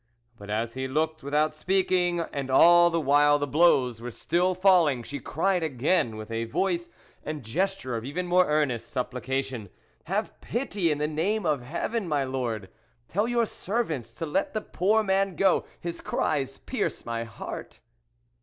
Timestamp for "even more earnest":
8.03-8.87